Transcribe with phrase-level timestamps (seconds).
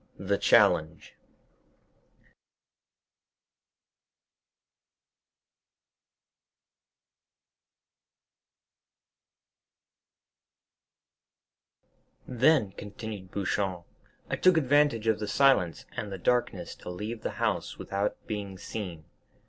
[0.17, 1.13] The Challenge
[12.27, 13.85] Then," continued Beauchamp,
[14.27, 18.57] "I took advantage of the silence and the darkness to leave the house without being
[18.57, 19.05] seen.